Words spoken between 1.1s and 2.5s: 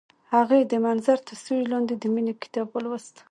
تر سیوري لاندې د مینې